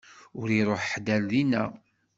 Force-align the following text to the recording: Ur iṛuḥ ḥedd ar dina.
Ur 0.39 0.47
iṛuḥ 0.59 0.81
ḥedd 0.91 1.07
ar 1.15 1.21
dina. 1.31 1.63